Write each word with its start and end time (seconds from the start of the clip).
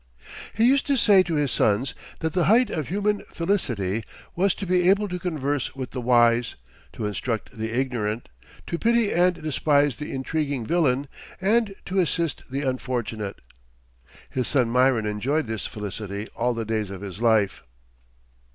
He 0.55 0.65
used 0.65 0.87
to 0.87 0.97
say 0.97 1.21
to 1.21 1.35
his 1.35 1.51
sons 1.51 1.93
that 2.21 2.33
the 2.33 2.45
height 2.45 2.71
of 2.71 2.87
human 2.87 3.21
felicity 3.29 4.03
was 4.35 4.55
"to 4.55 4.65
be 4.65 4.89
able 4.89 5.07
to 5.07 5.19
converse 5.19 5.75
with 5.75 5.91
the 5.91 6.01
wise, 6.01 6.55
to 6.93 7.05
instruct 7.05 7.55
the 7.55 7.69
ignorant, 7.69 8.27
to 8.65 8.79
pity 8.79 9.13
and 9.13 9.35
despise 9.35 9.97
the 9.97 10.11
intriguing 10.11 10.65
villain, 10.65 11.07
and 11.39 11.75
to 11.85 11.99
assist 11.99 12.41
the 12.49 12.63
unfortunate." 12.63 13.41
His 14.27 14.47
son 14.47 14.71
Myron 14.71 15.05
enjoyed 15.05 15.45
this 15.45 15.67
felicity 15.67 16.27
all 16.35 16.55
the 16.55 16.65
days 16.65 16.89
of 16.89 17.01
his 17.01 17.21
life. 17.21 17.61